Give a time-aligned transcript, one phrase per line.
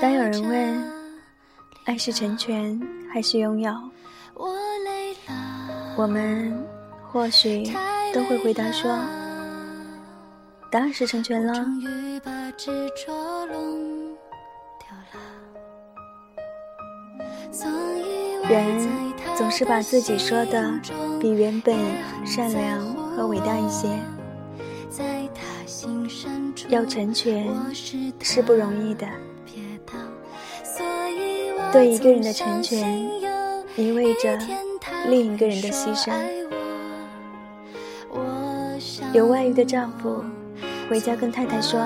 [0.00, 0.92] 当有人问
[1.84, 2.80] 爱是成全
[3.12, 3.70] 还是拥有，
[5.96, 6.66] 我们
[7.12, 7.64] 或许
[8.14, 8.90] 都会回答说，
[10.72, 11.52] 当然是成全了。
[18.48, 18.88] 人
[19.36, 20.72] 总是把自己说的
[21.20, 21.76] 比原本
[22.24, 22.80] 善良
[23.14, 23.88] 和伟大一些。
[26.68, 27.46] 要成全
[28.20, 29.06] 是不容易的，
[31.72, 33.08] 对一个人的成全
[33.76, 34.38] 意味着
[35.06, 36.12] 另一个人的牺牲。
[39.12, 40.22] 有外遇的丈夫
[40.90, 41.80] 回家跟太太说：“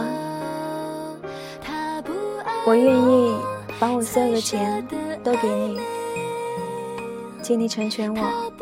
[2.67, 3.35] 我愿意
[3.79, 4.85] 把我所有的钱
[5.23, 5.79] 都给你，
[7.43, 8.53] 请你成全我，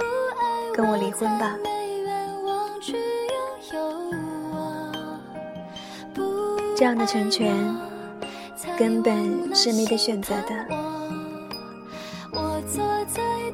[0.75, 1.57] 跟我离婚吧。”
[6.81, 7.55] 这样的成全
[8.79, 10.67] 根本是没得选择的。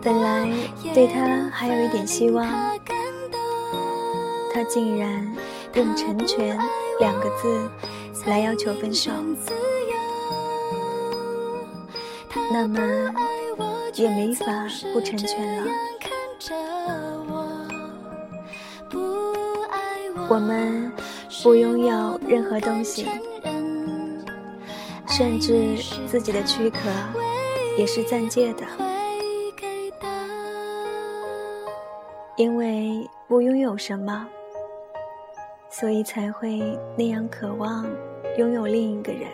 [0.01, 0.49] 本来
[0.95, 2.47] 对他还有一点希望，
[4.55, 5.27] 他竟然
[5.75, 6.57] 用“成全”
[7.01, 7.69] 两个字
[8.27, 9.11] 来要求分手，
[12.53, 12.81] 那么
[13.95, 14.47] 也没法
[14.93, 15.71] 不成全了。
[20.29, 20.93] 我们。
[21.47, 23.07] 不拥有任何东西，
[25.07, 26.79] 甚至自己的躯壳
[27.79, 28.65] 也是暂借的。
[32.37, 34.27] 因为不拥有什么，
[35.71, 36.61] 所以才会
[36.99, 37.87] 那样渴望
[38.39, 39.31] 拥有另一个人。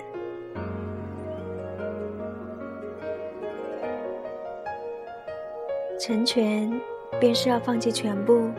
[5.98, 6.70] 成全，
[7.18, 8.50] 便是要放弃全部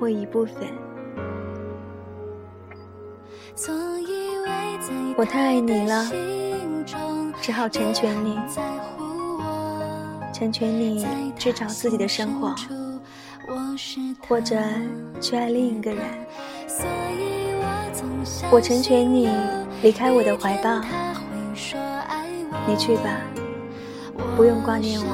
[0.00, 0.66] 或一部分。
[5.16, 6.10] 我太爱你了，
[7.40, 8.38] 只好成全你，
[10.32, 12.54] 成全你去找自己的生活，
[14.28, 14.56] 或者
[15.20, 16.04] 去爱另一个人。
[18.50, 19.28] 我成全你
[19.82, 20.80] 离开我的怀抱，
[22.66, 23.20] 你去吧，
[24.36, 25.06] 不用挂念我。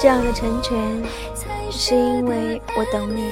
[0.00, 0.78] 这样的成全，
[1.76, 3.30] 是因为我懂你，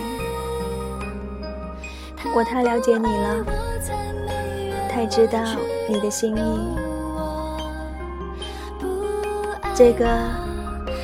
[2.34, 3.44] 我太了解你了，
[4.90, 5.38] 太知道
[5.88, 6.76] 你的心意。
[9.74, 10.06] 这个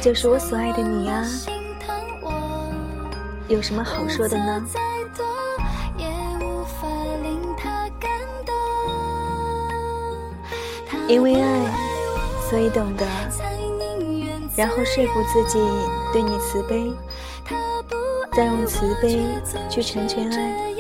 [0.01, 1.25] 就是我所爱的你啊，
[3.49, 4.63] 有什么好说的呢？
[11.07, 11.73] 因为爱，
[12.51, 13.07] 所以懂得。
[14.55, 15.59] 然后说服自己
[16.13, 16.93] 对你慈悲，
[18.39, 19.19] 再用慈悲
[19.69, 20.73] 去成全爱。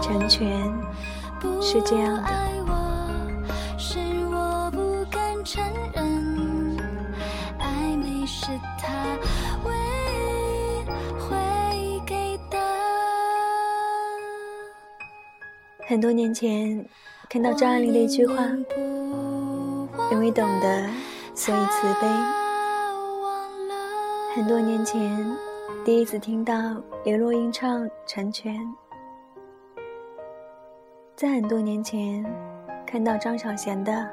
[0.00, 0.72] 成全
[1.60, 2.28] 是这样的。
[15.88, 16.86] 很多年前
[17.28, 18.36] 看到张爱玲的一句话，
[20.12, 20.88] 因为懂得。
[21.34, 22.06] 所以慈悲。
[24.36, 25.36] 很多年前，
[25.84, 28.54] 第一次听到刘若英唱《成全》；
[31.14, 32.24] 在很多年前，
[32.86, 33.92] 看到张小娴的《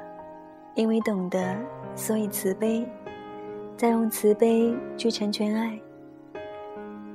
[0.76, 1.56] 因为懂得，
[1.96, 2.80] 所以慈悲》，
[3.78, 5.80] 再用慈悲去成全爱。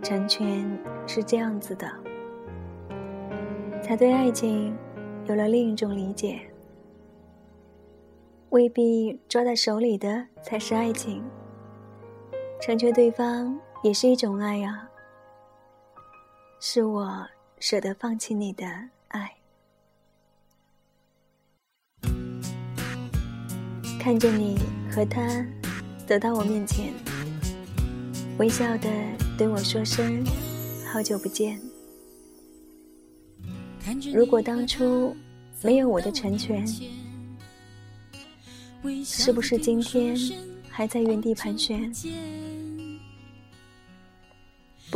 [0.02, 0.66] 成全
[1.06, 1.86] 是这样子的，
[3.82, 4.74] 才对爱情
[5.26, 6.40] 有了另一种理解。
[8.48, 11.22] 未必抓在手里的才是爱情，
[12.58, 13.54] 成全对方
[13.86, 14.90] 也是一种爱啊。
[16.58, 17.24] 是我
[17.60, 18.66] 舍得放弃你的
[19.06, 19.32] 爱，
[24.00, 24.58] 看着你
[24.90, 25.46] 和他
[26.04, 26.92] 走到我面前，
[28.38, 28.90] 微笑的
[29.38, 30.24] 对我说声
[30.92, 31.56] 好久不见。
[34.12, 35.14] 如果当初
[35.62, 36.66] 没有我的成全。
[39.04, 40.16] 是不是今天
[40.68, 41.92] 还在原地盘旋？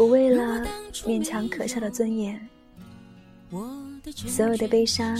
[0.00, 0.66] 不为了
[1.04, 2.40] 勉强可笑的尊严，
[4.14, 5.14] 所有的悲伤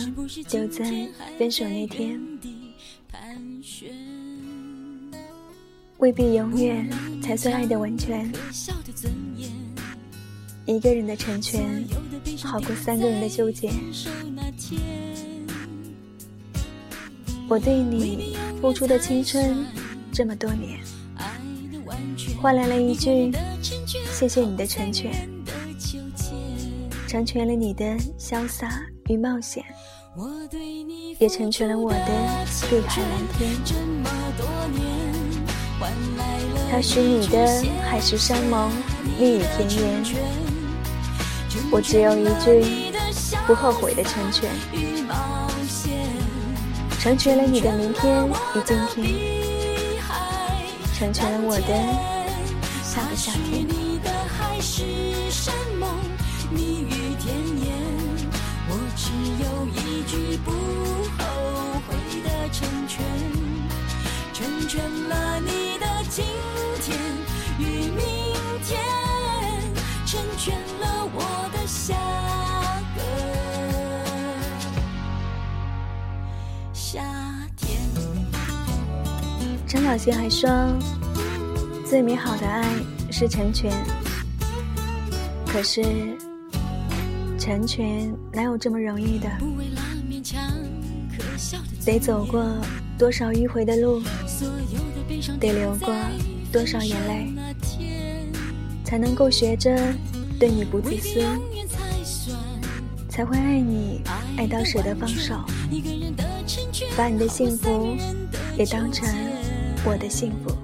[0.47, 1.07] 就在
[1.37, 2.19] 分手那天。
[5.99, 6.89] 未必永远
[7.21, 8.27] 才算爱的完全。
[10.65, 11.87] 一个人的成全，
[12.43, 13.69] 好过三个人的纠结。
[17.47, 19.63] 我对你付出的青春
[20.11, 20.79] 这么多年，
[22.41, 23.31] 换来了一句
[24.21, 25.11] “谢谢你的成全”。
[27.09, 27.83] 成全了你的
[28.19, 28.69] 潇洒
[29.09, 29.65] 与冒险，
[31.17, 32.05] 也成全了我的
[32.69, 33.49] 碧海蓝天。
[36.69, 38.71] 他许你的海誓山盟、
[39.19, 40.03] 蜜语甜言，
[41.71, 42.91] 我只有一句
[43.47, 44.51] 不后悔的成全，
[46.99, 49.03] 成全了你的明天与今天，
[50.93, 51.73] 成全了我的
[52.83, 53.80] 下个夏天。
[56.53, 57.73] 蜜语甜言，
[58.67, 59.09] 我只
[59.41, 60.51] 有一句不
[61.17, 61.23] 后
[61.87, 61.89] 悔
[62.23, 63.03] 的成全，
[64.31, 66.23] 成全了你的今
[66.81, 66.99] 天
[67.57, 68.03] 与明
[68.63, 68.79] 天，
[70.05, 71.95] 成全了我的下
[72.95, 73.01] 个
[76.71, 77.01] 夏
[77.57, 77.81] 天。
[79.65, 80.47] 张小娴还说，
[81.89, 82.63] 最美好的爱
[83.09, 83.71] 是成全，
[85.51, 85.83] 可是。
[87.37, 89.27] 成全哪有这么容易的？
[91.83, 92.45] 得走过
[92.99, 93.99] 多少迂回的路，
[95.39, 95.91] 得流过
[96.53, 97.33] 多少眼泪，
[98.83, 99.75] 才能够学着
[100.39, 101.19] 对你不自私，
[103.09, 104.03] 才会爱你
[104.37, 105.33] 爱到舍得放手，
[106.95, 107.97] 把你的幸福
[108.55, 109.09] 也当成
[109.83, 110.55] 我的幸福。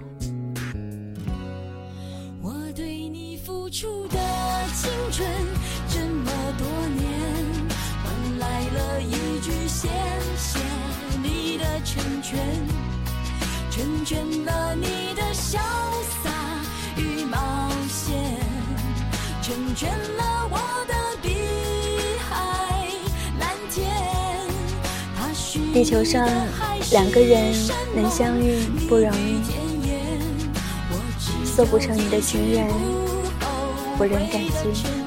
[11.87, 12.37] 成全，
[13.71, 15.57] 成全了你的潇
[16.21, 16.29] 洒
[16.97, 18.13] 与冒险，
[19.41, 21.29] 成全了我的碧
[22.29, 22.35] 海
[23.39, 23.87] 蓝天。
[25.73, 26.27] 地球上
[26.91, 27.53] 两个人
[27.95, 29.41] 能相遇不容易，
[31.55, 32.67] 做不成你的情人，
[33.97, 35.06] 我仍感激。